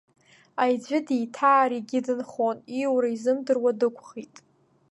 Аӡәы 0.63 0.99
дииҭар 1.07 1.71
егьи 1.77 2.05
дынхон, 2.05 2.57
ииура 2.77 3.09
изымдыруа 3.15 3.71
дықәхеит. 3.79 4.35